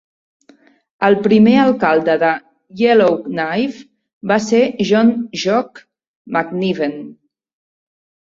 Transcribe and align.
El 1.07 1.17
primer 1.25 1.51
alcalde 1.63 2.15
de 2.23 2.31
Yellowknife 2.79 4.31
va 4.33 4.39
ser 4.47 4.63
John 4.93 5.13
"Jock" 5.43 5.83
McNiven. 6.39 6.99